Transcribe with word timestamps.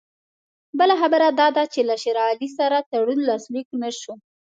بله 0.79 0.95
خبره 1.01 1.27
دا 1.39 1.47
ده 1.55 1.63
چې 1.73 1.79
له 1.89 1.95
شېر 2.03 2.17
علي 2.29 2.49
سره 2.57 2.77
تړون 2.91 3.19
لاسلیک 3.29 3.67
نه 3.81 3.89
شو. 3.99 4.13